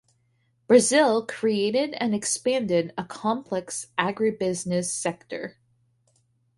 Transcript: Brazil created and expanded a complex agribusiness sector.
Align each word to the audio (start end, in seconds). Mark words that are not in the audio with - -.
Brazil 0.65 1.23
created 1.27 1.93
and 1.93 2.15
expanded 2.15 2.91
a 2.97 3.03
complex 3.03 3.85
agribusiness 3.99 4.85
sector. 4.89 5.57